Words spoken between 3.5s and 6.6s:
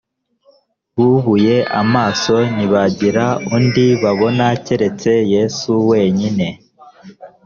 undi babona keretse yesu wenyine